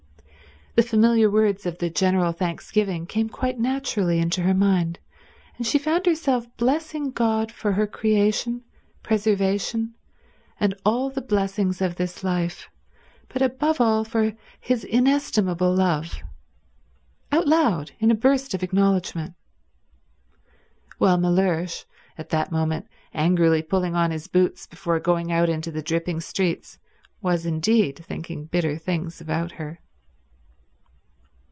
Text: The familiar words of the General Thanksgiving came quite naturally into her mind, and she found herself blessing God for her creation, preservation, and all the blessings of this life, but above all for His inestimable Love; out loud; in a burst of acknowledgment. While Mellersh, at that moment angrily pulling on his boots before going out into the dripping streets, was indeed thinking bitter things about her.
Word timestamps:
The 0.73 0.87
familiar 0.87 1.29
words 1.29 1.65
of 1.65 1.79
the 1.79 1.89
General 1.89 2.31
Thanksgiving 2.31 3.05
came 3.05 3.27
quite 3.27 3.59
naturally 3.59 4.19
into 4.19 4.41
her 4.43 4.53
mind, 4.53 4.99
and 5.57 5.67
she 5.67 5.77
found 5.77 6.05
herself 6.05 6.47
blessing 6.55 7.11
God 7.11 7.51
for 7.51 7.73
her 7.73 7.85
creation, 7.85 8.63
preservation, 9.03 9.95
and 10.61 10.73
all 10.85 11.09
the 11.09 11.19
blessings 11.19 11.81
of 11.81 11.97
this 11.97 12.23
life, 12.23 12.69
but 13.27 13.41
above 13.41 13.81
all 13.81 14.05
for 14.05 14.31
His 14.61 14.85
inestimable 14.85 15.75
Love; 15.75 16.19
out 17.33 17.49
loud; 17.49 17.91
in 17.99 18.09
a 18.09 18.15
burst 18.15 18.53
of 18.53 18.63
acknowledgment. 18.63 19.33
While 20.99 21.17
Mellersh, 21.17 21.83
at 22.17 22.29
that 22.29 22.49
moment 22.49 22.87
angrily 23.13 23.61
pulling 23.61 23.93
on 23.97 24.11
his 24.11 24.29
boots 24.29 24.67
before 24.67 25.01
going 25.01 25.33
out 25.33 25.49
into 25.49 25.69
the 25.69 25.83
dripping 25.83 26.21
streets, 26.21 26.79
was 27.21 27.45
indeed 27.45 27.97
thinking 28.05 28.45
bitter 28.45 28.77
things 28.77 29.19
about 29.19 29.51
her. 29.51 29.81